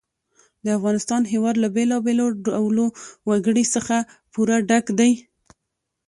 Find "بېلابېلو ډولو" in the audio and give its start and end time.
1.75-2.85